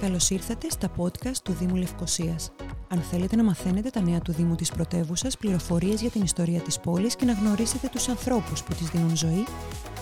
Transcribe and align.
Καλώς 0.00 0.30
ήρθατε 0.30 0.70
στα 0.70 0.92
podcast 0.96 1.36
του 1.44 1.52
Δήμου 1.52 1.74
Λευκοσίας. 1.76 2.52
Αν 2.88 3.00
θέλετε 3.00 3.36
να 3.36 3.44
μαθαίνετε 3.44 3.90
τα 3.90 4.00
νέα 4.00 4.20
του 4.20 4.32
Δήμου 4.32 4.54
της 4.54 4.70
πρωτεύουσας, 4.70 5.36
πληροφορίες 5.36 6.00
για 6.00 6.10
την 6.10 6.22
ιστορία 6.22 6.60
της 6.60 6.80
πόλης 6.80 7.16
και 7.16 7.24
να 7.24 7.32
γνωρίσετε 7.32 7.88
τους 7.88 8.08
ανθρώπους 8.08 8.62
που 8.62 8.74
της 8.74 8.88
δίνουν 8.90 9.16
ζωή, 9.16 9.44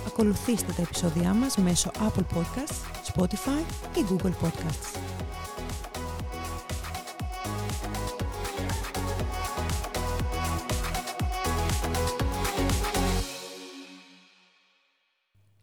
ακολουθήστε 0.07 0.73
τα 0.73 0.83
επεισόδια 0.83 1.35
μας 1.35 1.57
μέσω 1.57 1.91
Apple 1.91 2.37
Podcasts, 2.37 3.15
Spotify 3.15 3.63
ή 3.97 4.05
Google 4.11 4.47
Podcasts. 4.47 5.01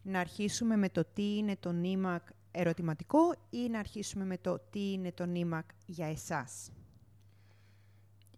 Να 0.02 0.20
αρχίσουμε 0.20 0.76
με 0.76 0.88
το 0.88 1.04
τι 1.12 1.36
είναι 1.36 1.56
το 1.60 1.72
νήμακ 1.72 2.22
ερωτηματικό 2.56 3.34
ή 3.50 3.68
να 3.68 3.78
αρχίσουμε 3.78 4.24
με 4.24 4.38
το 4.38 4.58
τι 4.70 4.92
είναι 4.92 5.12
το 5.12 5.26
νήμακ 5.26 5.70
για 5.86 6.06
εσάς; 6.06 6.72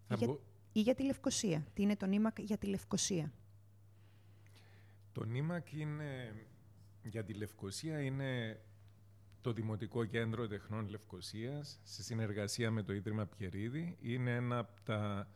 Ή 0.09 0.15
για, 0.15 0.39
ή 0.73 0.81
για 0.81 0.95
τη 0.95 1.05
Λευκοσία. 1.05 1.67
Τι 1.75 1.83
είναι 1.83 1.97
το 1.97 2.07
νήμακ 2.07 2.39
για 2.41 2.59
τη 2.59 2.67
Λευκοσία; 2.67 3.33
Το 5.13 5.25
νήμακ 5.25 5.73
είναι, 5.73 6.35
για 7.03 7.25
τη 7.25 7.33
Λευκοσία 7.33 8.01
είναι 8.01 8.61
το 9.41 9.53
Δημοτικό 9.53 10.05
Κέντρο 10.05 10.47
Τεχνών 10.49 10.89
Λευκοσίας 10.89 11.81
σε 11.83 12.03
συνεργασία 12.03 12.71
με 12.71 12.83
το 12.83 12.93
Ίδρυμα 12.93 13.27
Πιερίδη. 13.27 13.97
Είναι 14.01 14.35
ένα 14.35 14.59
από 14.59 14.81
τα 14.85 15.29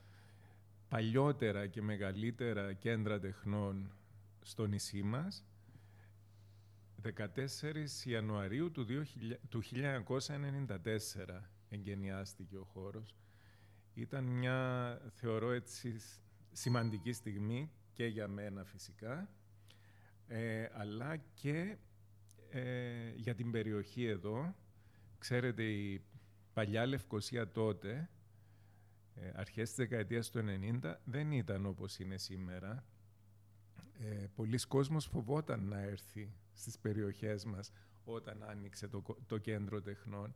παλιότερα 0.88 1.66
και 1.66 1.82
μεγαλύτερα 1.82 2.72
κέντρα 2.72 3.20
τεχνών 3.20 3.92
στο 4.42 4.66
νησί 4.66 5.02
μας 5.02 5.44
14 7.02 8.04
Ιανουαρίου 8.04 8.70
του, 8.70 8.86
1994 9.48 10.76
εγκαινιάστηκε 11.68 12.56
ο 12.56 12.64
χώρος. 12.64 13.16
Ήταν 13.94 14.24
μια, 14.24 14.98
θεωρώ 15.10 15.50
έτσι, 15.50 15.96
σημαντική 16.52 17.12
στιγμή 17.12 17.70
και 17.92 18.06
για 18.06 18.28
μένα 18.28 18.64
φυσικά, 18.64 19.28
ε, 20.26 20.68
αλλά 20.72 21.16
και 21.16 21.76
ε, 22.50 23.10
για 23.16 23.34
την 23.34 23.50
περιοχή 23.50 24.04
εδώ. 24.04 24.54
Ξέρετε, 25.18 25.62
η 25.62 26.04
παλιά 26.52 26.86
Λευκοσία 26.86 27.50
τότε, 27.50 28.10
ε, 29.14 29.32
αρχές 29.34 29.68
της 29.68 29.76
δεκαετίας 29.76 30.30
του 30.30 30.38
90, 30.38 31.00
δεν 31.04 31.32
ήταν 31.32 31.66
όπως 31.66 31.98
είναι 31.98 32.16
σήμερα. 32.16 32.84
Ε, 33.98 34.26
πολλοί 34.34 34.58
κόσμος 34.68 35.06
φοβόταν 35.06 35.68
να 35.68 35.78
έρθει 35.80 36.32
στις 36.52 36.78
περιοχές 36.78 37.44
μας 37.44 37.72
όταν 38.04 38.44
άνοιξε 38.48 38.88
το, 38.88 39.02
το 39.26 39.38
κέντρο 39.38 39.80
τεχνών. 39.82 40.34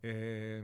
Ε, 0.00 0.62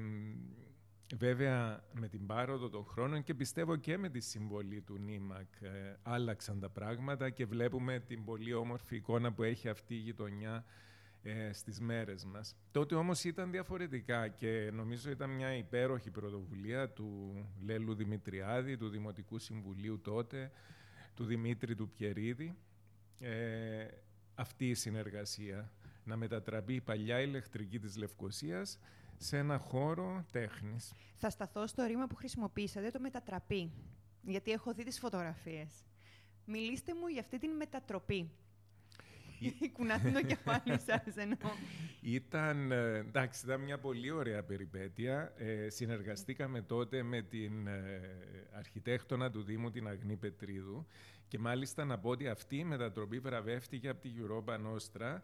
βέβαια, 1.17 1.85
με 1.93 2.09
την 2.09 2.27
πάροδο 2.27 2.69
των 2.69 2.85
χρόνων 2.85 3.23
και 3.23 3.35
πιστεύω 3.35 3.77
και 3.77 3.99
με 3.99 4.09
τη 4.09 4.21
συμβολή 4.21 4.81
του 4.81 4.99
ΝΙΜΑΚ 4.99 5.61
ε, 5.61 5.97
άλλαξαν 6.03 6.61
τα 6.61 6.69
πράγματα 6.69 7.31
και 7.31 7.47
βλέπουμε 7.47 8.01
την 8.01 8.25
πολύ 8.25 8.55
όμορφη 8.55 8.97
εικόνα 8.97 9.33
που 9.33 9.43
έχει 9.43 9.69
αυτή 9.69 9.95
η 9.95 9.99
γειτονιά 9.99 10.65
ε, 11.23 11.53
στις 11.53 11.81
μέρες 11.81 12.25
μας. 12.25 12.57
Τότε 12.71 12.95
όμως 12.95 13.25
ήταν 13.25 13.51
διαφορετικά 13.51 14.29
και 14.29 14.71
νομίζω 14.73 15.11
ήταν 15.11 15.31
μια 15.31 15.57
υπέροχη 15.57 16.11
πρωτοβουλία 16.11 16.91
του 16.91 17.37
Λέλου 17.65 17.95
Δημητριάδη, 17.95 18.77
του 18.77 18.89
Δημοτικού 18.89 19.39
Συμβουλίου 19.39 20.01
τότε, 20.01 20.51
του 21.15 21.25
Δημήτρη 21.25 21.75
του 21.75 21.89
Πιερίδη. 21.89 22.57
Ε, 23.19 23.87
αυτή 24.37 24.69
η 24.69 24.75
συνεργασία, 24.75 25.73
να 26.05 26.17
μετατραπεί 26.17 26.75
η 26.75 26.81
παλιά 26.81 27.21
ηλεκτρική 27.21 27.79
της 27.79 27.97
Λευκοσίας 27.97 28.79
σε 29.17 29.39
ένα 29.39 29.59
χώρο 29.59 30.25
τέχνης. 30.33 30.93
Θα 31.17 31.31
σταθώ 31.31 31.67
στο 31.67 31.85
ρήμα 31.85 32.07
που 32.07 32.15
χρησιμοποίησατε, 32.15 32.91
το 32.91 33.01
μετατραπεί, 33.01 33.73
γιατί 34.23 34.51
έχω 34.51 34.75
δει 34.75 34.85
τις 34.85 34.99
φωτογραφίες. 34.99 35.85
Μιλήστε 36.45 36.95
μου 36.95 37.07
για 37.07 37.21
αυτή 37.21 37.39
την 37.39 37.51
μετατροπή. 37.51 38.31
Κουνάτε 39.73 40.11
το 40.11 40.23
κεφάλι 40.23 40.79
σας 40.87 41.17
εννοώ. 41.17 41.51
Ήταν, 42.01 42.73
ε, 42.73 42.97
εντάξει, 42.97 43.45
ήταν 43.45 43.61
μια 43.61 43.79
πολύ 43.79 44.11
ωραία 44.11 44.43
περιπέτεια. 44.43 45.33
Ε, 45.37 45.69
συνεργαστήκαμε 45.71 46.63
τότε 46.63 47.03
με 47.03 47.23
την 47.23 47.67
ε, 47.67 48.01
αρχιτέκτονα 48.53 49.31
του 49.31 49.43
Δήμου, 49.43 49.71
την 49.71 49.89
Αγνή 49.89 50.17
Πετρίδου, 50.17 50.87
και 51.29 51.39
μάλιστα 51.39 51.85
να 51.85 51.99
πω 51.99 52.11
ότι 52.11 52.29
αυτή 52.29 52.57
η 52.57 52.65
μετατροπή 52.65 53.19
βραβεύτηκε 53.19 53.89
από 53.89 54.01
τη 54.01 54.11
Europa 54.19 54.55
Nostra 54.55 55.19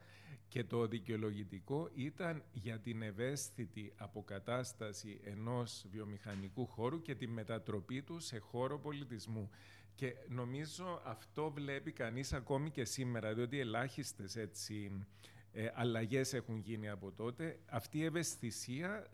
και 0.49 0.65
το 0.65 0.87
δικαιολογητικό 0.87 1.91
ήταν 1.95 2.43
για 2.53 2.79
την 2.79 3.03
ευαίσθητη 3.03 3.93
αποκατάσταση 3.97 5.21
ενός 5.25 5.87
βιομηχανικού 5.91 6.67
χώρου 6.67 7.03
και 7.03 7.15
τη 7.15 7.27
μετατροπή 7.27 8.03
του 8.03 8.21
σε 8.21 8.39
χώρο 8.39 8.79
πολιτισμού. 8.79 9.51
Και 9.95 10.17
νομίζω 10.29 11.03
αυτό 11.05 11.51
βλέπει 11.51 11.93
κανείς 11.93 12.33
ακόμη 12.33 12.71
και 12.71 12.85
σήμερα, 12.85 13.35
διότι 13.35 13.59
ελάχιστες 13.59 14.37
έτσι, 14.37 15.07
ε, 15.53 15.69
αλλαγές 15.75 16.33
έχουν 16.33 16.59
γίνει 16.59 16.89
από 16.89 17.13
τότε. 17.13 17.59
Αυτή 17.67 17.99
η 17.99 18.05
ευαισθησία 18.05 19.07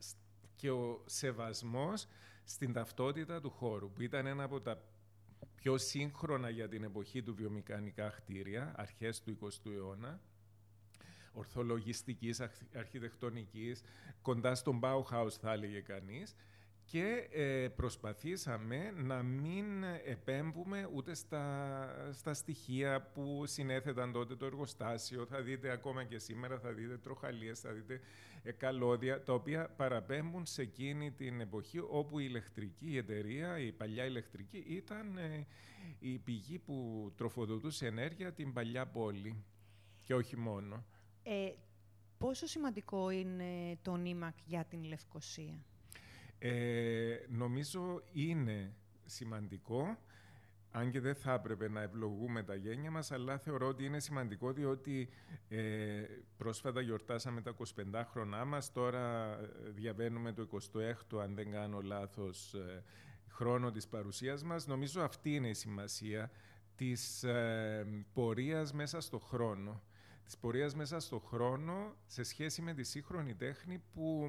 και 0.57 0.71
ο 0.71 1.03
σεβασμός 1.07 2.07
στην 2.45 2.73
ταυτότητα 2.73 3.41
του 3.41 3.51
χώρου, 3.51 3.93
που 3.93 4.03
ήταν 4.03 4.27
ένα 4.27 4.43
από 4.43 4.61
τα 4.61 4.83
πιο 5.55 5.79
σύγχρονα 5.79 6.51
για 6.51 6.69
την 6.69 6.85
εποχή 6.85 7.23
του 7.23 7.35
βιομηχανικά 7.35 8.09
κτίρια, 8.09 8.73
αρχές 8.77 9.21
του 9.23 9.39
20ου 9.43 9.71
αιώνα, 9.73 10.21
ορθολογιστικής 11.33 12.41
αρχιτεκτονικής, 12.75 13.83
κοντά 14.23 14.55
στον 14.55 14.81
Bauhaus 14.83 15.31
θα 15.41 15.53
έλεγε 15.53 15.81
κανείς, 15.81 16.35
και 16.91 17.29
ε, 17.33 17.69
προσπαθήσαμε 17.69 18.91
να 18.91 19.23
μην 19.23 19.85
επέμβουμε 20.05 20.89
ούτε 20.95 21.15
στα, 21.15 21.89
στα 22.13 22.35
στοιχεία 22.35 23.03
που 23.03 23.43
συνέθεταν 23.47 24.13
τότε 24.13 24.37
το 24.37 24.47
εργοστάσιο. 24.47 25.27
Θα 25.27 25.43
δείτε 25.43 25.71
ακόμα 25.71 26.05
και 26.05 26.19
σήμερα, 26.19 26.59
θα 26.59 26.73
δείτε 26.73 26.99
τροχαλίες, 26.99 27.61
θα 27.61 27.73
δείτε 27.73 28.01
ε, 28.43 28.53
καλώδια, 28.53 29.23
τα 29.23 29.33
οποία 29.33 29.69
παραπέμπουν 29.77 30.47
σε 30.47 30.63
εκείνη 30.63 31.11
την 31.11 31.41
εποχή 31.41 31.79
όπου 31.79 32.19
η 32.19 32.25
ηλεκτρική 32.29 32.97
εταιρεία, 32.97 33.59
η 33.59 33.73
παλιά 33.73 34.05
ηλεκτρική, 34.05 34.65
ήταν 34.69 35.17
ε, 35.17 35.47
η 35.99 36.19
πηγή 36.19 36.59
που 36.59 37.11
τροφοδοτούσε 37.17 37.87
ενέργεια 37.87 38.33
την 38.33 38.53
παλιά 38.53 38.87
πόλη 38.87 39.45
και 40.05 40.15
όχι 40.15 40.37
μόνο. 40.37 40.85
Ε, 41.23 41.53
πόσο 42.19 42.47
σημαντικό 42.47 43.11
είναι 43.11 43.79
το 43.83 43.97
νήμακ 43.97 44.37
για 44.45 44.65
την 44.65 44.85
Λευκοσία; 44.85 45.65
Ε, 46.39 47.17
νομίζω 47.29 48.03
είναι 48.13 48.75
σημαντικό, 49.05 49.99
αν 50.71 50.91
και 50.91 51.01
δεν 51.01 51.15
θα 51.15 51.33
έπρεπε 51.33 51.69
να 51.69 51.83
ευλογούμε 51.83 52.43
τα 52.43 52.55
γένια 52.55 52.91
μας, 52.91 53.13
αλλά 53.13 53.39
θεωρώ 53.39 53.69
ότι 53.69 53.85
είναι 53.85 54.01
σημαντικό 54.01 54.53
διότι 54.53 55.09
ε, 55.49 56.03
πρόσφατα 56.37 56.81
γιορτάσαμε 56.81 57.41
τα 57.41 57.55
25 57.93 58.03
χρονά 58.11 58.45
μας, 58.45 58.73
τώρα 58.73 59.33
ε, 59.41 59.71
διαβαίνουμε 59.71 60.33
το 60.33 60.49
26ο, 60.53 61.19
αν 61.23 61.35
δεν 61.35 61.51
κάνω 61.51 61.81
λάθος, 61.81 62.55
ε, 62.55 62.83
χρόνο 63.29 63.71
της 63.71 63.89
παρουσίας 63.89 64.43
μας. 64.43 64.67
Νομίζω 64.67 65.03
αυτή 65.03 65.35
είναι 65.35 65.49
η 65.49 65.55
σημασία 65.55 66.31
της 66.77 67.23
ε, 67.23 67.87
πορείας 68.13 68.73
μέσα 68.73 69.01
στο 69.01 69.19
χρόνο. 69.19 69.83
Της 70.25 70.37
πορείας 70.37 70.75
μέσα 70.75 71.01
στο 71.01 71.19
χρόνο 71.19 71.97
σε 72.07 72.23
σχέση 72.23 72.63
με 72.63 72.75
τη 72.75 72.83
σύγχρονη 72.83 73.35
τέχνη 73.35 73.83
που 73.93 74.29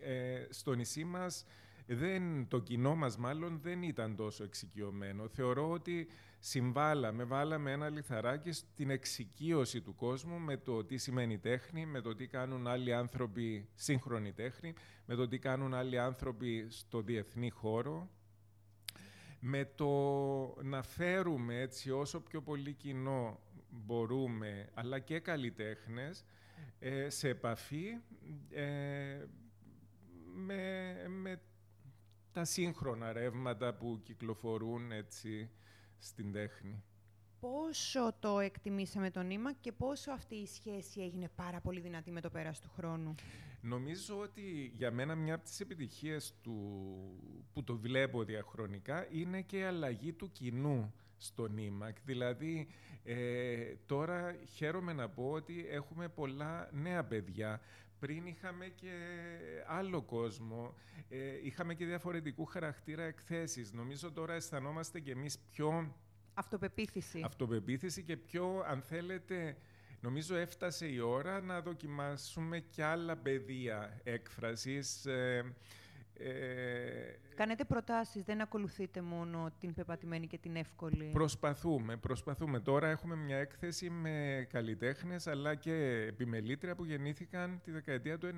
ε, 0.00 0.46
στο 0.50 0.74
νησί 0.74 1.04
μας 1.04 1.44
δεν, 1.86 2.48
το 2.48 2.60
κοινό 2.60 2.94
μας 2.94 3.16
μάλλον 3.16 3.58
δεν 3.62 3.82
ήταν 3.82 4.16
τόσο 4.16 4.44
εξοικειωμένο. 4.44 5.28
Θεωρώ 5.28 5.70
ότι 5.70 6.08
συμβάλαμε, 6.38 7.24
βάλαμε 7.24 7.72
ένα 7.72 7.88
λιθαράκι 7.88 8.52
στην 8.52 8.90
εξοικείωση 8.90 9.80
του 9.80 9.94
κόσμου 9.94 10.38
με 10.38 10.56
το 10.56 10.84
τι 10.84 10.96
σημαίνει 10.96 11.38
τέχνη, 11.38 11.86
με 11.86 12.00
το 12.00 12.14
τι 12.14 12.26
κάνουν 12.26 12.66
άλλοι 12.66 12.94
άνθρωποι 12.94 13.68
σύγχρονη 13.74 14.32
τέχνη, 14.32 14.74
με 15.06 15.14
το 15.14 15.28
τι 15.28 15.38
κάνουν 15.38 15.74
άλλοι 15.74 15.98
άνθρωποι 15.98 16.66
στο 16.68 17.00
διεθνή 17.00 17.50
χώρο, 17.50 18.10
με 19.40 19.70
το 19.74 19.90
να 20.62 20.82
φέρουμε 20.82 21.60
έτσι 21.60 21.90
όσο 21.90 22.20
πιο 22.20 22.42
πολύ 22.42 22.72
κοινό 22.72 23.40
μπορούμε, 23.70 24.68
αλλά 24.74 24.98
και 24.98 25.18
καλλιτέχνες, 25.18 26.24
ε, 26.78 27.10
σε 27.10 27.28
επαφή 27.28 27.98
ε, 28.50 29.24
με, 30.36 30.94
με 31.08 31.40
τα 32.32 32.44
σύγχρονα 32.44 33.12
ρεύματα 33.12 33.74
που 33.74 34.00
κυκλοφορούν 34.02 34.92
έτσι 34.92 35.50
στην 35.98 36.32
τέχνη. 36.32 36.82
Πόσο 37.40 38.14
το 38.20 38.38
εκτιμήσαμε 38.40 39.10
το 39.10 39.22
νήμα 39.22 39.52
και 39.52 39.72
πόσο 39.72 40.10
αυτή 40.10 40.34
η 40.34 40.46
σχέση 40.46 41.00
έγινε 41.00 41.28
πάρα 41.34 41.60
πολύ 41.60 41.80
δυνατή 41.80 42.10
με 42.10 42.20
το 42.20 42.30
πέρας 42.30 42.60
του 42.60 42.70
χρόνου; 42.76 43.14
Νομίζω 43.60 44.18
ότι 44.18 44.72
για 44.74 44.90
μένα 44.90 45.14
μια 45.14 45.34
από 45.34 45.44
τις 45.44 45.60
επιτυχίες 45.60 46.34
του, 46.42 46.54
που 47.52 47.64
το 47.64 47.76
βλέπω 47.76 48.24
διαχρονικά 48.24 49.06
είναι 49.10 49.42
και 49.42 49.58
η 49.58 49.62
αλλαγή 49.62 50.12
του 50.12 50.32
κοινού 50.32 50.94
στο 51.16 51.46
ΝΙΜΑΚ. 51.46 51.96
Δηλαδή, 52.04 52.68
ε, 53.04 53.74
τώρα 53.86 54.36
χαίρομαι 54.54 54.92
να 54.92 55.08
πω 55.08 55.30
ότι 55.30 55.66
έχουμε 55.70 56.08
πολλά 56.08 56.68
νέα 56.72 57.04
παιδιά. 57.04 57.60
Πριν 57.98 58.26
είχαμε 58.26 58.66
και 58.66 58.94
άλλο 59.66 60.02
κόσμο, 60.02 60.74
ε, 61.08 61.18
είχαμε 61.42 61.74
και 61.74 61.84
διαφορετικού 61.84 62.44
χαρακτήρα 62.44 63.02
εκθέσεις. 63.02 63.72
Νομίζω 63.72 64.12
τώρα 64.12 64.34
αισθανόμαστε 64.34 65.00
κι 65.00 65.10
εμείς 65.10 65.38
πιο... 65.38 65.94
Αυτοπεποίθηση. 66.34 67.22
Αυτοπεποίθηση 67.24 68.02
και 68.02 68.16
πιο, 68.16 68.64
αν 68.66 68.82
θέλετε, 68.82 69.56
νομίζω 70.00 70.36
έφτασε 70.36 70.86
η 70.86 70.98
ώρα 70.98 71.40
να 71.40 71.60
δοκιμάσουμε 71.60 72.60
κι 72.60 72.82
άλλα 72.82 73.16
πεδία 73.16 74.00
έκφρασης. 74.04 75.06
Ε, 75.06 75.54
ε, 76.18 76.65
Κάνετε 77.36 77.64
προτάσεις, 77.64 78.22
δεν 78.22 78.40
ακολουθείτε 78.40 79.02
μόνο 79.02 79.50
την 79.60 79.74
πεπατημένη 79.74 80.26
και 80.26 80.38
την 80.38 80.56
εύκολη. 80.56 81.10
Προσπαθούμε, 81.12 81.96
προσπαθούμε. 81.96 82.60
Τώρα 82.60 82.88
έχουμε 82.88 83.16
μια 83.16 83.36
έκθεση 83.36 83.90
με 83.90 84.46
καλλιτέχνες 84.50 85.26
αλλά 85.26 85.54
και 85.54 85.72
επιμελήτρια 86.08 86.74
που 86.74 86.84
γεννήθηκαν 86.84 87.60
τη 87.64 87.70
δεκαετία 87.70 88.18
του 88.18 88.28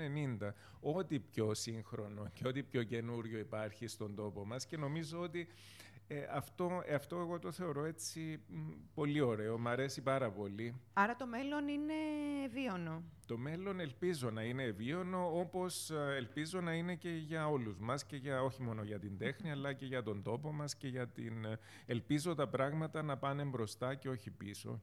90. 0.40 0.52
Ό,τι 0.80 1.18
πιο 1.18 1.54
σύγχρονο 1.54 2.30
και 2.32 2.48
ό,τι 2.48 2.62
πιο 2.62 2.82
καινούριο 2.82 3.38
υπάρχει 3.38 3.86
στον 3.86 4.14
τόπο 4.14 4.46
μας 4.46 4.66
και 4.66 4.76
νομίζω 4.76 5.20
ότι 5.20 5.48
ε, 6.10 6.26
αυτό, 6.30 6.82
ε, 6.84 6.94
αυτό 6.94 7.16
εγώ 7.16 7.38
το 7.38 7.52
θεωρώ 7.52 7.84
έτσι 7.84 8.40
πολύ 8.94 9.20
ωραίο, 9.20 9.58
μ' 9.58 9.68
αρέσει 9.68 10.02
πάρα 10.02 10.30
πολύ. 10.30 10.80
Άρα 10.92 11.16
το 11.16 11.26
μέλλον 11.26 11.68
είναι 11.68 11.94
βίωνο. 12.50 13.02
Το 13.26 13.36
μέλλον 13.36 13.80
ελπίζω 13.80 14.30
να 14.30 14.42
είναι 14.42 14.70
βίωνο, 14.70 15.38
όπως 15.38 15.90
ε, 15.90 16.14
ελπίζω 16.16 16.60
να 16.60 16.72
είναι 16.72 16.94
και 16.94 17.10
για 17.10 17.48
όλους 17.48 17.78
μας 17.78 18.04
και 18.04 18.16
για, 18.16 18.42
όχι 18.42 18.62
μόνο 18.62 18.82
για 18.82 18.98
την 18.98 19.18
τέχνη, 19.18 19.50
αλλά 19.50 19.72
και 19.72 19.86
για 19.86 20.02
τον 20.02 20.22
τόπο 20.22 20.52
μας 20.52 20.76
και 20.76 20.88
για 20.88 21.08
την... 21.08 21.46
Ελπίζω 21.86 22.34
τα 22.34 22.48
πράγματα 22.48 23.02
να 23.02 23.18
πάνε 23.18 23.44
μπροστά 23.44 23.94
και 23.94 24.08
όχι 24.08 24.30
πίσω. 24.30 24.82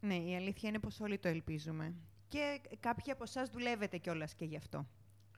Ναι, 0.00 0.14
η 0.14 0.36
αλήθεια 0.36 0.68
είναι 0.68 0.78
πως 0.78 1.00
όλοι 1.00 1.18
το 1.18 1.28
ελπίζουμε. 1.28 1.94
Και 2.28 2.60
κάποιοι 2.80 3.12
από 3.12 3.22
εσάς 3.22 3.48
δουλεύετε 3.50 3.96
κιόλας 3.96 4.34
και 4.34 4.44
γι' 4.44 4.56
αυτό 4.56 4.86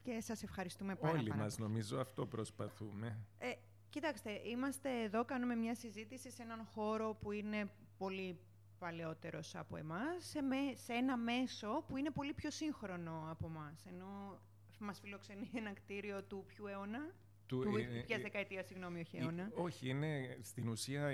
και 0.07 0.21
σας 0.21 0.43
ευχαριστούμε 0.43 0.95
πάρα, 0.97 1.19
Όλοι 1.19 1.35
μας 1.35 1.59
νομίζω 1.59 2.01
αυτό 2.01 2.27
προσπαθούμε. 2.27 3.19
Ε, 3.39 3.53
κοιτάξτε, 3.91 4.31
είμαστε 4.45 5.03
εδώ, 5.03 5.25
κάνουμε 5.25 5.55
μια 5.55 5.75
συζήτηση 5.75 6.31
σε 6.31 6.43
έναν 6.43 6.65
χώρο 6.65 7.15
που 7.21 7.33
είναι 7.33 7.71
πολύ 7.99 8.39
παλαιότερος 8.79 9.55
από 9.55 9.77
εμάς, 9.77 10.25
σε, 10.25 10.41
σε 10.75 10.93
ένα 10.93 11.17
μέσο 11.17 11.85
που 11.89 11.97
είναι 11.97 12.11
πολύ 12.11 12.33
πιο 12.33 12.51
σύγχρονο 12.51 13.27
από 13.31 13.47
εμάς. 13.47 13.87
Ενώ 13.87 14.41
μας 14.79 15.01
φιλοξενεί 15.01 15.51
ένα 15.55 15.73
κτίριο 15.73 16.23
του 16.23 16.45
ποιου 16.47 16.67
αιώνα, 16.67 17.15
του, 17.47 17.61
του, 17.61 17.77
ε, 17.77 18.03
ποιας 18.07 18.19
ε, 18.19 18.23
δεκαετίας, 18.23 18.67
συγγνώμη, 18.67 19.01
όχι 19.01 19.17
αιώνα; 19.17 19.51
όχι, 19.55 19.89
είναι 19.89 20.39
στην 20.43 20.69
ουσία 20.69 21.13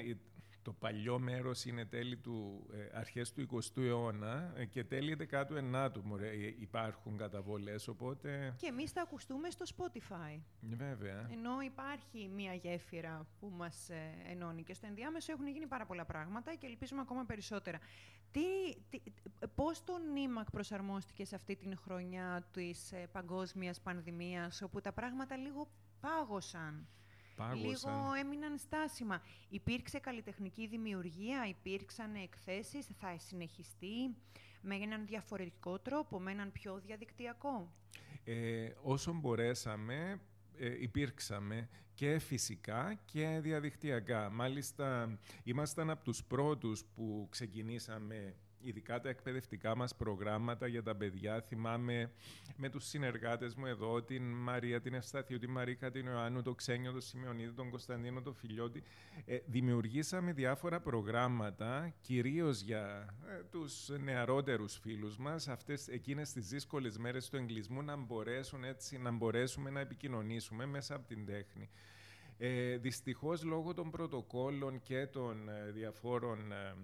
το 0.62 0.73
παλιό 0.73 1.19
μέρος 1.19 1.64
είναι 1.64 1.85
τέλη 1.85 2.17
του, 2.17 2.67
ε, 2.73 2.99
αρχές 2.99 3.32
του 3.32 3.47
20ου 3.53 3.82
αιώνα 3.82 4.53
ε, 4.56 4.64
και 4.64 4.85
τέλη 4.85 5.17
19ου 5.31 6.00
μωρέ, 6.03 6.29
ε, 6.29 6.55
υπάρχουν 6.59 7.17
καταβολές, 7.17 7.88
οπότε... 7.88 8.55
Και 8.56 8.67
εμείς 8.67 8.91
θα 8.91 9.03
ακουστούμε 9.03 9.50
στο 9.50 9.64
Spotify. 9.76 10.41
Βέβαια. 10.61 11.29
Ενώ 11.32 11.61
υπάρχει 11.61 12.29
μία 12.35 12.55
γέφυρα 12.55 13.26
που 13.41 13.53
μας 13.56 13.91
ε, 13.91 14.14
ενώνει 14.31 14.62
και 14.62 14.75
στο 14.75 14.87
ενδιάμεσο 14.87 15.32
έχουν 15.32 15.47
γίνει 15.47 15.67
πάρα 15.67 15.87
πολλά 15.87 16.05
πράγματα 16.05 16.55
και 16.55 16.67
ελπίζουμε 16.67 17.00
ακόμα 17.00 17.25
περισσότερα. 17.25 17.79
Τι, 18.31 18.41
τι, 18.91 18.99
πώς 19.55 19.85
το 19.85 19.99
νήμακ 20.12 20.50
προσαρμόστηκε 20.50 21.25
σε 21.25 21.35
αυτή 21.35 21.56
την 21.56 21.76
χρονιά 21.76 22.47
της 22.53 22.93
ε, 22.93 23.08
παγκόσμιας 23.12 23.81
πανδημίας, 23.81 24.62
όπου 24.62 24.81
τα 24.81 24.93
πράγματα 24.93 25.37
λίγο 25.37 25.69
πάγωσαν; 26.00 26.88
Λίγο 27.55 28.12
έμειναν 28.21 28.59
στάσιμα. 28.59 29.23
Υπήρξε 29.49 29.99
καλλιτεχνική 29.99 30.67
δημιουργία, 30.67 31.47
υπήρξαν 31.49 32.15
εκθέσεις, 32.15 32.87
θα 32.99 33.19
συνεχιστεί 33.19 34.17
με 34.61 34.75
έναν 34.75 35.06
διαφορετικό 35.06 35.79
τρόπο, 35.79 36.21
με 36.21 36.31
έναν 36.31 36.53
πιο 36.53 36.81
διαδικτυακό. 36.87 37.73
Ε, 38.25 38.71
όσο 38.83 39.12
μπορέσαμε, 39.12 40.21
ε, 40.59 40.83
υπήρξαμε 40.83 41.69
και 41.94 42.19
φυσικά 42.19 43.00
και 43.05 43.39
διαδικτυακά. 43.43 44.31
Μάλιστα, 44.31 45.19
ήμασταν 45.44 45.91
από 45.91 46.05
τους 46.05 46.25
πρώτους 46.25 46.85
που 46.85 47.27
ξεκινήσαμε 47.31 48.35
ειδικά 48.62 49.00
τα 49.00 49.09
εκπαιδευτικά 49.09 49.76
μας 49.76 49.97
προγράμματα 49.97 50.67
για 50.67 50.82
τα 50.82 50.97
παιδιά. 50.97 51.41
Θυμάμαι 51.41 52.11
με 52.56 52.69
τους 52.69 52.85
συνεργάτες 52.85 53.55
μου 53.55 53.67
εδώ, 53.67 54.03
την 54.03 54.23
Μαρία, 54.23 54.81
την 54.81 54.94
Ευσταθίου, 54.94 55.38
την 55.38 55.50
Μαρίκα, 55.50 55.91
την 55.91 56.06
Ιωάννου, 56.06 56.43
τον 56.43 56.55
Ξένιο, 56.55 56.93
τον 56.93 57.00
Σιμεωνίδη, 57.00 57.53
τον 57.53 57.70
Κωνσταντίνο, 57.70 58.23
τον 58.23 58.35
Φιλιώτη. 58.35 58.82
Ε, 59.25 59.38
δημιουργήσαμε 59.47 60.32
διάφορα 60.32 60.81
προγράμματα, 60.81 61.94
κυρίως 62.00 62.61
για 62.61 63.14
ε, 63.29 63.43
τους 63.50 63.88
νεαρότερους 63.88 64.79
φίλους 64.79 65.17
μας, 65.17 65.49
αυτές, 65.49 65.88
εκείνες 65.88 66.32
τις 66.32 66.49
δύσκολες 66.49 66.99
μέρες 66.99 67.29
του 67.29 67.37
εγκλισμού, 67.37 67.82
να, 67.82 67.97
μπορέσουν 67.97 68.65
έτσι, 68.65 68.99
να 68.99 69.11
μπορέσουμε 69.11 69.70
να 69.70 69.81
επικοινωνήσουμε 69.81 70.67
μέσα 70.67 70.94
από 70.94 71.06
την 71.06 71.26
τέχνη. 71.26 71.70
Ε, 72.44 72.76
δυστυχώς, 72.76 73.43
λόγω 73.43 73.75
των 73.75 73.91
πρωτοκόλων 73.91 74.82
και 74.82 75.06
των 75.06 75.49
ε, 75.49 75.70
διαφόρων 75.70 76.53
ε, 76.53 76.75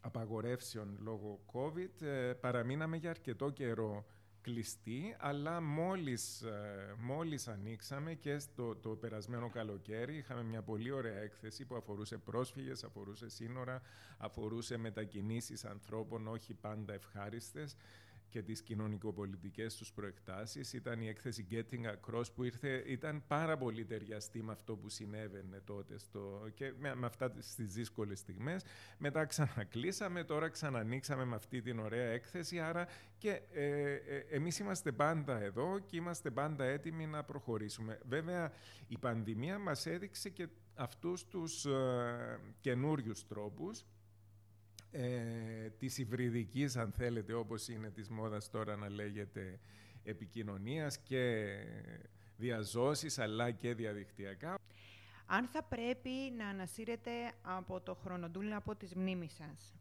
απαγορεύσεων 0.00 0.98
λόγω 1.02 1.40
COVID 1.52 2.02
ε, 2.02 2.32
παραμείναμε 2.32 2.96
για 2.96 3.10
αρκετό 3.10 3.50
καιρό 3.50 4.04
κλειστοί, 4.42 5.16
αλλά 5.18 5.60
μόλις, 5.60 6.42
ε, 6.42 6.94
μόλις 6.98 7.48
ανοίξαμε 7.48 8.14
και 8.14 8.38
στο 8.38 8.76
το 8.76 8.88
περασμένο 8.88 9.48
καλοκαίρι 9.48 10.16
είχαμε 10.16 10.42
μια 10.42 10.62
πολύ 10.62 10.90
ωραία 10.90 11.18
έκθεση 11.18 11.64
που 11.64 11.74
αφορούσε 11.74 12.16
πρόσφυγες, 12.18 12.84
αφορούσε 12.84 13.28
σύνορα, 13.28 13.82
αφορούσε 14.18 14.76
μετακινήσεις 14.76 15.64
ανθρώπων, 15.64 16.26
όχι 16.28 16.54
πάντα 16.54 16.92
ευχάριστες 16.92 17.76
και 18.30 18.42
τις 18.42 18.62
κοινωνικοπολιτικές 18.62 19.76
τους 19.76 19.92
προεκτάσεις. 19.92 20.72
Ήταν 20.72 21.00
η 21.00 21.08
έκθεση 21.08 21.46
Getting 21.50 21.84
Across 21.94 22.32
που 22.34 22.44
ήρθε, 22.44 22.82
ήταν 22.86 23.22
πάρα 23.26 23.56
πολύ 23.56 23.84
ταιριαστή 23.84 24.42
με 24.42 24.52
αυτό 24.52 24.76
που 24.76 24.88
συνέβαινε 24.88 25.60
τότε 25.64 25.98
στο, 25.98 26.48
και 26.54 26.72
με, 26.78 26.94
με 26.94 27.06
αυτά 27.06 27.34
στις 27.38 27.74
δύσκολες 27.74 28.18
στιγμές. 28.18 28.64
Μετά 28.98 29.24
ξανακλείσαμε, 29.24 30.24
τώρα 30.24 30.48
ξανανοίξαμε 30.48 31.24
με 31.24 31.34
αυτή 31.34 31.62
την 31.62 31.78
ωραία 31.78 32.06
έκθεση, 32.06 32.60
άρα 32.60 32.86
και 33.18 33.40
ε, 33.52 33.92
ε, 33.92 34.24
εμείς 34.30 34.58
είμαστε 34.58 34.92
πάντα 34.92 35.40
εδώ 35.40 35.78
και 35.78 35.96
είμαστε 35.96 36.30
πάντα 36.30 36.64
έτοιμοι 36.64 37.06
να 37.06 37.24
προχωρήσουμε. 37.24 37.98
Βέβαια, 38.08 38.52
η 38.88 38.98
πανδημία 38.98 39.58
μας 39.58 39.86
έδειξε 39.86 40.28
και 40.28 40.48
αυτούς 40.74 41.26
τους 41.26 41.64
ε, 41.64 42.40
καινούριους 42.60 43.26
τρόπους 43.26 43.84
ε, 44.92 45.70
της 45.78 45.98
υβριδικής, 45.98 46.76
αν 46.76 46.92
θέλετε, 46.92 47.32
όπως 47.32 47.68
είναι 47.68 47.90
της 47.90 48.08
μόδας 48.08 48.50
τώρα 48.50 48.76
να 48.76 48.88
λέγεται, 48.90 49.60
επικοινωνίας 50.04 50.98
και 50.98 51.46
διαζώσεις, 52.36 53.18
αλλά 53.18 53.50
και 53.50 53.74
διαδικτυακά. 53.74 54.58
Αν 55.26 55.46
θα 55.46 55.62
πρέπει 55.62 56.10
να 56.36 56.48
ανασύρετε 56.48 57.10
από 57.42 57.80
το 57.80 57.94
χρονοτούλα 57.94 58.56
από 58.56 58.74
τις 58.74 58.94
μνήμης 58.94 59.32
σας, 59.32 59.74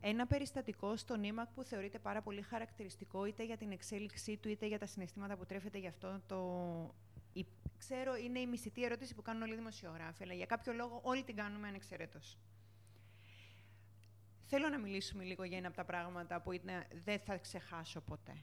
ένα 0.00 0.26
περιστατικό 0.26 0.96
στο 0.96 1.16
νήμα 1.16 1.50
που 1.54 1.62
θεωρείται 1.62 1.98
πάρα 1.98 2.22
πολύ 2.22 2.42
χαρακτηριστικό 2.42 3.24
είτε 3.24 3.44
για 3.44 3.56
την 3.56 3.70
εξέλιξή 3.70 4.36
του 4.36 4.48
είτε 4.48 4.66
για 4.66 4.78
τα 4.78 4.86
συναισθήματα 4.86 5.36
που 5.36 5.46
τρέφεται 5.46 5.78
γι' 5.78 5.86
αυτό 5.86 6.20
το... 6.26 6.94
Ξέρω, 7.78 8.16
είναι 8.16 8.38
η 8.38 8.46
μισητή 8.46 8.84
ερώτηση 8.84 9.14
που 9.14 9.22
κάνουν 9.22 9.42
όλοι 9.42 9.52
οι 9.52 9.56
δημοσιογράφοι, 9.56 10.22
αλλά 10.22 10.34
για 10.34 10.46
κάποιο 10.46 10.72
λόγο 10.72 11.00
όλοι 11.02 11.24
την 11.24 11.36
κάνουμε 11.36 11.68
ανεξαιρέτως. 11.68 12.38
Θέλω 14.48 14.68
να 14.68 14.78
μιλήσουμε 14.78 15.24
λίγο 15.24 15.44
για 15.44 15.58
ένα 15.58 15.66
από 15.66 15.76
τα 15.76 15.84
πράγματα 15.84 16.40
που 16.40 16.52
είναι, 16.52 16.86
δεν 17.04 17.18
θα 17.18 17.36
ξεχάσω 17.36 18.00
ποτέ. 18.00 18.36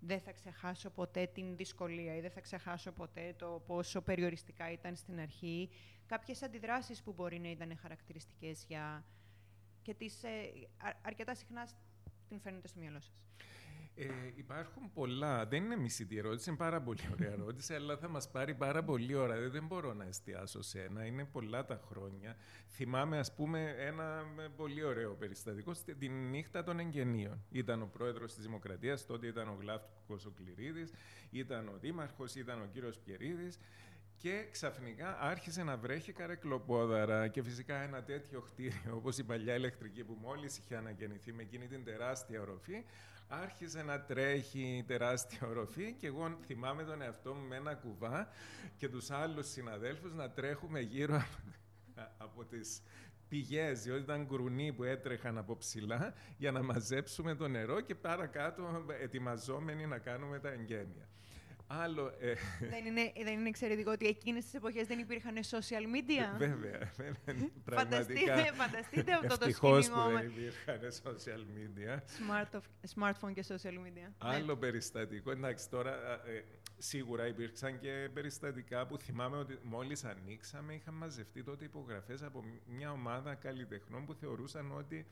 Δεν 0.00 0.20
θα 0.20 0.32
ξεχάσω 0.32 0.90
ποτέ 0.90 1.26
την 1.26 1.56
δυσκολία 1.56 2.16
ή 2.16 2.20
δεν 2.20 2.30
θα 2.30 2.40
ξεχάσω 2.40 2.92
ποτέ 2.92 3.34
το 3.38 3.62
πόσο 3.66 4.00
περιοριστικά 4.00 4.70
ήταν 4.70 4.96
στην 4.96 5.20
αρχή. 5.20 5.70
Κάποιες 6.06 6.42
αντιδράσεις 6.42 7.02
που 7.02 7.12
μπορεί 7.12 7.38
να 7.38 7.50
ήταν 7.50 7.76
χαρακτηριστικές 7.76 8.64
για... 8.68 9.04
και 9.82 9.94
τις, 9.94 10.22
ε, 10.22 10.52
αρκετά 11.02 11.34
συχνά 11.34 11.68
την 12.28 12.40
φαίνεται 12.40 12.68
στο 12.68 12.80
μυαλό 12.80 13.00
σας. 13.00 13.22
Ε, 13.94 14.04
υπάρχουν 14.34 14.92
πολλά. 14.92 15.46
Δεν 15.46 15.64
είναι 15.64 15.76
μισή 15.76 16.06
τη 16.06 16.18
ερώτηση, 16.18 16.48
είναι 16.48 16.58
πάρα 16.58 16.80
πολύ 16.82 17.00
ωραία 17.12 17.32
ερώτηση, 17.38 17.74
αλλά 17.74 17.96
θα 17.96 18.08
μας 18.08 18.30
πάρει 18.30 18.54
πάρα 18.54 18.84
πολύ 18.84 19.14
ώρα. 19.14 19.48
Δεν 19.48 19.66
μπορώ 19.66 19.92
να 19.92 20.04
εστιάσω 20.04 20.62
σε 20.62 20.82
ένα. 20.82 21.04
Είναι 21.04 21.24
πολλά 21.24 21.64
τα 21.64 21.80
χρόνια. 21.88 22.36
Θυμάμαι, 22.68 23.18
ας 23.18 23.34
πούμε, 23.34 23.74
ένα 23.78 24.24
πολύ 24.56 24.84
ωραίο 24.84 25.14
περιστατικό. 25.14 25.72
Τη 25.98 26.08
νύχτα 26.08 26.62
των 26.64 26.78
εγγενείων. 26.78 27.44
Ήταν 27.50 27.82
ο 27.82 27.86
πρόεδρος 27.86 28.34
της 28.34 28.44
Δημοκρατίας, 28.44 29.06
τότε 29.06 29.26
ήταν 29.26 29.48
ο 29.48 29.56
Γλάφκος 29.60 30.26
ο 30.26 30.30
Κληρίδης, 30.30 30.92
ήταν 31.30 31.68
ο 31.68 31.78
δήμαρχος, 31.80 32.34
ήταν 32.34 32.60
ο 32.60 32.66
κύριος 32.72 32.98
Πιερίδης 32.98 33.58
και 34.22 34.46
ξαφνικά 34.50 35.18
άρχισε 35.20 35.62
να 35.62 35.76
βρέχει 35.76 36.12
καρεκλοπόδαρα 36.12 37.28
και 37.28 37.42
φυσικά 37.42 37.82
ένα 37.82 38.02
τέτοιο 38.02 38.40
κτίριο 38.40 38.96
όπως 38.96 39.18
η 39.18 39.24
παλιά 39.24 39.54
ηλεκτρική 39.54 40.04
που 40.04 40.18
μόλις 40.20 40.58
είχε 40.58 40.76
αναγεννηθεί 40.76 41.32
με 41.32 41.42
εκείνη 41.42 41.66
την 41.66 41.84
τεράστια 41.84 42.40
οροφή 42.40 42.84
άρχισε 43.28 43.82
να 43.82 44.00
τρέχει 44.00 44.84
τεράστια 44.86 45.48
οροφή 45.48 45.92
και 45.92 46.06
εγώ 46.06 46.38
θυμάμαι 46.46 46.84
τον 46.84 47.02
εαυτό 47.02 47.34
μου 47.34 47.46
με 47.48 47.56
ένα 47.56 47.74
κουβά 47.74 48.28
και 48.76 48.88
τους 48.88 49.10
άλλους 49.10 49.50
συναδέλφους 49.50 50.12
να 50.12 50.30
τρέχουμε 50.30 50.80
γύρω 50.80 51.24
από 52.18 52.44
τις 52.44 52.82
πηγές, 53.28 53.82
διότι 53.82 54.02
ήταν 54.02 54.26
γκρουνοί 54.26 54.72
που 54.72 54.84
έτρεχαν 54.84 55.38
από 55.38 55.56
ψηλά 55.56 56.14
για 56.36 56.52
να 56.52 56.62
μαζέψουμε 56.62 57.34
το 57.34 57.48
νερό 57.48 57.80
και 57.80 57.94
παρακάτω 57.94 58.84
ετοιμαζόμενοι 59.00 59.86
να 59.86 59.98
κάνουμε 59.98 60.38
τα 60.38 60.48
εγγένεια. 60.48 61.08
Άλλο, 61.66 62.12
ε... 62.20 62.34
δεν, 62.60 62.84
είναι, 62.84 63.12
δεν 63.24 63.32
είναι 63.38 63.48
εξαιρετικό 63.48 63.90
ότι 63.90 64.06
εκείνες 64.06 64.44
τις 64.44 64.54
εποχές 64.54 64.86
δεν 64.86 64.98
υπήρχαν 64.98 65.34
social 65.50 65.84
media; 65.96 66.38
Βέβαια, 66.38 66.92
βέβαια. 66.96 67.50
Φανταστείτε, 67.70 68.50
φανταστείτε 68.54 69.12
αυτό 69.12 69.38
το 69.38 69.50
σκηνικό. 69.50 69.70
που 69.70 70.12
δεν 70.12 70.26
υπήρχαν 70.26 70.80
social 71.04 71.42
media. 71.56 71.96
Smart 71.96 72.58
of, 72.58 72.62
smartphone 72.94 73.32
και 73.34 73.44
social 73.48 73.76
media. 73.86 73.92
Ναι. 73.94 74.10
Άλλο 74.18 74.56
περιστατικό. 74.56 75.30
Εντάξει, 75.30 75.70
τώρα 75.70 75.92
ε, 76.26 76.44
σίγουρα 76.78 77.26
υπήρξαν 77.26 77.78
και 77.78 78.08
περιστατικά 78.12 78.86
που 78.86 78.98
θυμάμαι 78.98 79.36
ότι 79.36 79.58
μόλις 79.62 80.04
ανοίξαμε 80.04 80.74
είχαν 80.74 80.94
μαζευτεί 80.94 81.42
τότε 81.42 81.64
υπογραφές 81.64 82.22
από 82.22 82.44
μια 82.66 82.90
ομάδα 82.90 83.34
καλλιτεχνών 83.34 84.04
που 84.04 84.14
θεωρούσαν 84.14 84.76
ότι 84.76 85.06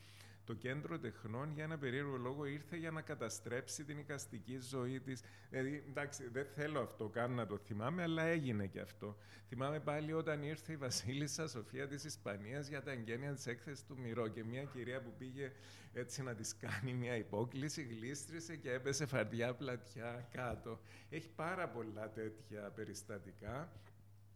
το 0.50 0.56
κέντρο 0.56 0.98
τεχνών 0.98 1.52
για 1.52 1.64
ένα 1.64 1.78
περίεργο 1.78 2.16
λόγο 2.16 2.44
ήρθε 2.44 2.76
για 2.76 2.90
να 2.90 3.00
καταστρέψει 3.00 3.84
την 3.84 3.98
οικαστική 3.98 4.58
ζωή 4.58 5.00
της. 5.00 5.22
Δηλαδή, 5.50 5.84
εντάξει, 5.88 6.28
δεν 6.28 6.46
θέλω 6.54 6.80
αυτό 6.80 7.08
καν 7.08 7.32
να 7.32 7.46
το 7.46 7.58
θυμάμαι, 7.58 8.02
αλλά 8.02 8.22
έγινε 8.22 8.66
και 8.66 8.80
αυτό. 8.80 9.16
Θυμάμαι 9.48 9.80
πάλι 9.80 10.12
όταν 10.12 10.42
ήρθε 10.42 10.72
η 10.72 10.76
Βασίλισσα 10.76 11.48
Σοφία 11.48 11.88
της 11.88 12.04
Ισπανίας 12.04 12.68
για 12.68 12.82
τα 12.82 12.90
εγγένεια 12.90 13.32
της 13.32 13.46
έκθεσης 13.46 13.84
του 13.84 13.98
Μυρό 13.98 14.28
και 14.28 14.44
μια 14.44 14.64
κυρία 14.64 15.02
που 15.02 15.12
πήγε 15.18 15.52
έτσι 15.92 16.22
να 16.22 16.34
της 16.34 16.56
κάνει 16.56 16.94
μια 16.94 17.16
υπόκληση, 17.16 17.82
γλίστρισε 17.82 18.56
και 18.56 18.72
έπεσε 18.72 19.06
φαρδιά 19.06 19.54
πλατιά 19.54 20.28
κάτω. 20.32 20.80
Έχει 21.10 21.28
πάρα 21.28 21.68
πολλά 21.68 22.10
τέτοια 22.10 22.70
περιστατικά. 22.70 23.72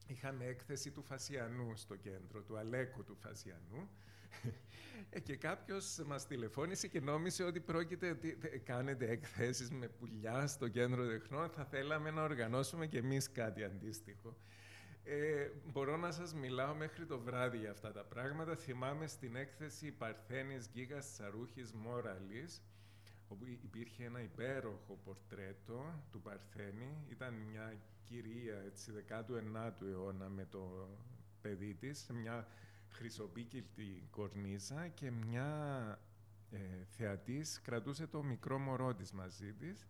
Είχαμε 0.07 0.45
έκθεση 0.45 0.91
του 0.91 1.03
Φασιανού 1.03 1.77
στο 1.77 1.97
κέντρο, 1.97 2.43
του 2.43 2.59
Αλέκου 2.59 3.05
του 3.05 3.17
Φασιανού, 3.17 3.79
ε, 3.81 3.87
και 5.23 5.37
κάποιος 5.37 6.03
μας 6.07 6.27
τηλεφώνησε 6.27 6.89
και 6.89 7.01
νόμισε 7.01 7.43
ότι 7.43 7.61
πρόκειται 7.61 8.11
ότι 8.11 8.39
κάνετε 8.65 9.11
εκθέσεις 9.11 9.71
με 9.71 9.89
πουλιά 9.89 10.47
στο 10.47 10.69
κέντρο 10.69 11.07
τεχνών. 11.07 11.51
Θα 11.51 11.65
θέλαμε 11.65 12.11
να 12.11 12.23
οργανώσουμε 12.23 12.87
κι 12.87 12.97
εμείς 12.97 13.33
κάτι 13.33 13.65
αντίστοιχο. 13.65 14.37
Ε, 15.07 15.51
μπορώ 15.73 15.97
να 15.97 16.11
σας 16.11 16.35
μιλάω 16.35 16.75
μέχρι 16.75 17.07
το 17.07 17.19
βράδυ 17.19 17.59
για 17.59 17.71
αυτά 17.71 17.93
τα 17.93 18.05
πράγματα. 18.05 18.57
Θυμάμαι 18.57 19.07
στην 19.07 19.37
έκθεση 19.37 19.91
Παρθένης 19.91 20.69
Γίγας 20.73 21.13
Τσαρούχης 21.13 21.73
Μόραλης, 21.73 22.63
όπου 23.29 23.47
υπήρχε 23.47 24.05
ένα 24.05 24.21
υπέροχο 24.23 24.99
πορτρέτο 25.05 26.05
του 26.11 26.21
Παρθένη. 26.21 27.05
Ήταν 27.09 27.35
μια 27.35 27.81
κυρία 28.05 28.63
έτσι, 28.67 28.93
19ου 28.93 29.87
αιώνα 29.87 30.29
με 30.29 30.47
το 30.51 30.89
παιδί 31.41 31.75
της, 31.75 32.07
μια 32.13 32.49
χρυσοπίκυλτη 32.95 34.09
κορνίζα 34.11 34.89
και 34.89 35.11
μια 35.11 35.49
ε, 36.51 36.59
θεατής 36.85 37.61
κρατούσε 37.61 38.07
το 38.07 38.23
μικρό 38.23 38.59
μωρό 38.59 38.95
της 38.95 39.13
μαζί 39.13 39.53
της, 39.53 39.87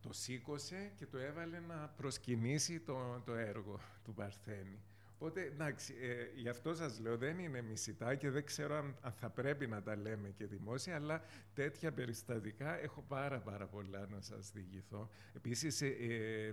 το 0.00 0.12
σήκωσε 0.12 0.92
και 0.96 1.06
το 1.06 1.18
έβαλε 1.18 1.60
να 1.60 1.88
προσκυνήσει 1.96 2.80
το, 2.80 3.22
το 3.24 3.34
έργο 3.34 3.80
του 4.04 4.14
Παρθένη. 4.14 4.80
Οπότε, 5.18 5.42
εντάξει, 5.42 5.94
ε, 6.00 6.40
γι' 6.40 6.48
αυτό 6.48 6.74
σας 6.74 7.00
λέω, 7.00 7.16
δεν 7.16 7.38
είναι 7.38 7.62
μισητά 7.62 8.14
και 8.14 8.30
δεν 8.30 8.44
ξέρω 8.44 8.76
αν, 8.76 9.12
θα 9.12 9.30
πρέπει 9.30 9.66
να 9.66 9.82
τα 9.82 9.96
λέμε 9.96 10.30
και 10.30 10.46
δημόσια, 10.46 10.94
αλλά 10.94 11.22
τέτοια 11.54 11.92
περιστατικά 11.92 12.82
έχω 12.82 13.04
πάρα 13.08 13.40
πάρα 13.40 13.66
πολλά 13.66 14.06
να 14.06 14.20
σας 14.20 14.50
διηγηθώ. 14.52 15.10
Επίσης, 15.32 15.82
ε, 15.82 15.86
ε, 15.86 16.46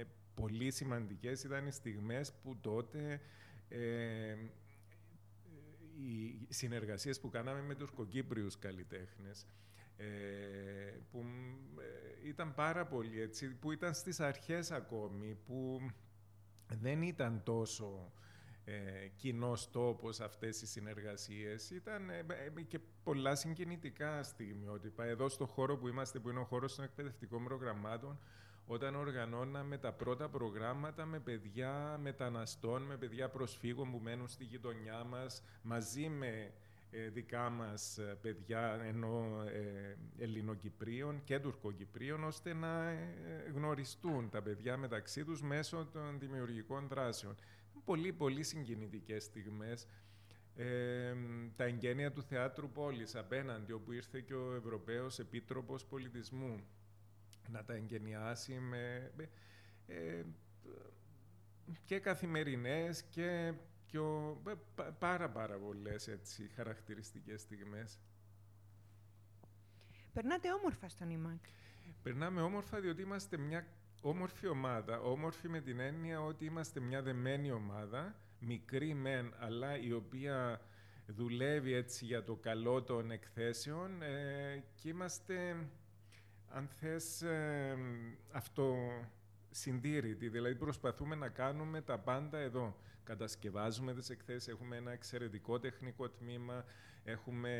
ε 0.00 0.04
πολύ 0.34 0.70
σημαντικές 0.70 1.44
ήταν 1.44 1.66
οι 1.66 1.70
στιγμές 1.70 2.32
που 2.32 2.56
τότε 2.60 3.20
οι 5.96 6.46
συνεργασίες 6.48 7.20
που 7.20 7.28
κάναμε 7.28 7.62
με 7.62 7.74
τουρκοκύπριους 7.74 8.58
καλλιτέχνες 8.58 9.46
ε, 9.96 10.04
που 11.10 11.24
ε, 11.78 12.28
ήταν 12.28 12.54
πάρα 12.54 12.86
πολύ 12.86 13.20
έτσι, 13.20 13.48
που 13.48 13.72
ήταν 13.72 13.94
στις 13.94 14.20
αρχές 14.20 14.70
ακόμη, 14.70 15.38
που 15.46 15.80
δεν 16.80 17.02
ήταν 17.02 17.42
τόσο 17.42 18.12
ε, 18.64 19.08
κοινός 19.16 19.70
τόπος 19.70 20.20
αυτές 20.20 20.62
οι 20.62 20.66
συνεργασίες. 20.66 21.70
Ήταν 21.70 22.10
ε, 22.10 22.24
ε, 22.56 22.62
και 22.62 22.80
πολλά 23.02 23.34
συγκινητικά 23.34 24.22
στιγμιότυπα. 24.22 25.04
Εδώ 25.04 25.28
στο 25.28 25.46
χώρο 25.46 25.76
που 25.76 25.88
είμαστε, 25.88 26.18
που 26.18 26.28
είναι 26.30 26.38
ο 26.38 26.44
χώρος 26.44 26.74
των 26.74 26.84
εκπαιδευτικών 26.84 27.44
προγραμμάτων, 27.44 28.18
όταν 28.66 28.94
οργανώναμε 28.94 29.78
τα 29.78 29.92
πρώτα 29.92 30.28
προγράμματα 30.28 31.04
με 31.04 31.18
παιδιά 31.18 31.98
μεταναστών, 32.02 32.82
με 32.82 32.96
παιδιά 32.96 33.28
προσφύγων 33.28 33.90
που 33.90 33.98
μένουν 33.98 34.28
στη 34.28 34.44
γειτονιά 34.44 35.04
μας, 35.04 35.42
μαζί 35.62 36.08
με 36.08 36.52
ε, 36.96 37.08
δικά 37.08 37.50
μας 37.50 37.98
ε, 37.98 38.18
παιδιά 38.20 38.80
ενώ 38.84 39.44
ε, 39.46 39.96
Ελληνοκυπρίων 40.18 41.20
και 41.24 41.38
Τουρκοκυπρίων, 41.38 42.24
ώστε 42.24 42.54
να 42.54 42.94
γνωριστούν 43.54 44.30
τα 44.30 44.42
παιδιά 44.42 44.76
μεταξύ 44.76 45.24
τους 45.24 45.42
μέσω 45.42 45.88
των 45.92 46.18
δημιουργικών 46.18 46.88
δράσεων. 46.88 47.34
Πολύ, 47.84 48.12
πολύ 48.12 48.42
συγκινητικές 48.42 49.24
στιγμές. 49.24 49.86
τα 51.56 51.64
εγγένεια 51.64 52.12
του 52.12 52.22
Θεάτρου 52.22 52.70
Πόλης 52.70 53.14
απέναντι, 53.14 53.72
όπου 53.72 53.92
ήρθε 53.92 54.20
και 54.20 54.34
ο 54.34 54.54
Ευρωπαίος 54.54 55.18
Επίτροπος 55.18 55.84
Πολιτισμού 55.84 56.60
να 57.48 57.64
τα 57.64 57.74
εγκαινιάσει 57.74 58.52
με, 58.52 59.12
ε, 59.86 60.22
και 61.84 61.98
καθημερινές 61.98 63.02
και, 63.02 63.52
και 63.86 63.98
ο, 63.98 64.42
πάρα 64.98 65.30
πάρα 65.30 65.56
πολλές 65.58 66.08
έτσι, 66.08 66.50
χαρακτηριστικές 66.54 67.40
στιγμές. 67.40 67.98
Περνάτε 70.12 70.52
όμορφα 70.52 70.88
στον 70.88 71.10
ΙΜΑΚ. 71.10 71.44
Περνάμε 72.02 72.40
όμορφα 72.40 72.80
διότι 72.80 73.02
είμαστε 73.02 73.36
μια 73.36 73.66
όμορφη 74.00 74.46
ομάδα. 74.46 75.00
Όμορφη 75.00 75.48
με 75.48 75.60
την 75.60 75.80
έννοια 75.80 76.20
ότι 76.20 76.44
είμαστε 76.44 76.80
μια 76.80 77.02
δεμένη 77.02 77.50
ομάδα, 77.50 78.16
μικρή 78.38 78.94
μεν, 78.94 79.34
αλλά 79.38 79.78
η 79.78 79.92
οποία 79.92 80.60
δουλεύει 81.06 81.72
έτσι 81.72 82.04
για 82.04 82.24
το 82.24 82.34
καλό 82.34 82.82
των 82.82 83.10
εκθέσεων 83.10 84.02
ε, 84.02 84.64
και 84.74 84.88
είμαστε 84.88 85.66
αν 86.56 86.68
θες, 86.68 87.22
ε, 87.22 87.76
αυτό 88.32 88.76
συντήρητη, 89.50 90.28
δηλαδή 90.28 90.54
προσπαθούμε 90.54 91.14
να 91.14 91.28
κάνουμε 91.28 91.80
τα 91.80 91.98
πάντα 91.98 92.38
εδώ. 92.38 92.76
Κατασκευάζουμε 93.04 93.94
τις 93.94 94.10
εκθέσεις, 94.10 94.48
έχουμε 94.48 94.76
ένα 94.76 94.92
εξαιρετικό 94.92 95.58
τεχνικό 95.58 96.08
τμήμα, 96.08 96.64
έχουμε, 97.04 97.50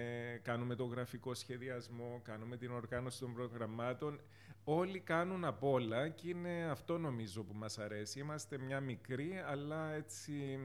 κάνουμε 0.43 0.75
το 0.75 0.85
γραφικό 0.85 1.35
σχεδιασμό, 1.35 2.21
κάνουμε 2.25 2.57
την 2.57 2.71
οργάνωση 2.71 3.21
των 3.21 3.35
προγραμμάτων. 3.35 4.21
Όλοι 4.65 5.01
κάνουν 5.01 5.45
απ' 5.45 5.65
όλα 5.65 6.09
και 6.09 6.29
είναι 6.29 6.65
αυτό 6.71 6.99
νομίζω 6.99 7.43
που 7.43 7.55
μας 7.55 7.79
αρέσει. 7.79 8.19
Είμαστε 8.19 8.59
μια 8.59 8.81
μικρή, 8.81 9.43
αλλά 9.47 9.93
έτσι 9.93 10.59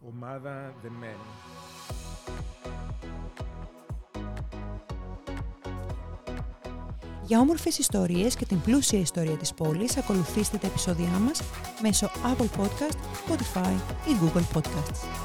ομάδα 0.00 0.74
δεμένη. 0.82 1.22
Για 7.26 7.40
όμορφες 7.40 7.78
ιστορίες 7.78 8.34
και 8.36 8.44
την 8.44 8.60
πλούσια 8.60 8.98
ιστορία 8.98 9.36
της 9.36 9.54
πόλης, 9.54 9.96
ακολουθήστε 9.96 10.56
τα 10.56 10.66
επεισόδια 10.66 11.08
μας 11.08 11.40
μέσω 11.82 12.06
Apple 12.06 12.60
Podcast, 12.60 12.94
Spotify 12.94 13.74
ή 14.08 14.16
Google 14.22 14.58
Podcasts. 14.58 15.23